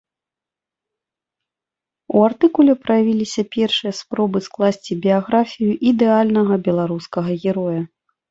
[2.13, 7.79] У артыкуле праявіліся першыя спробы скласці біяграфію ідэальнага беларускага героя.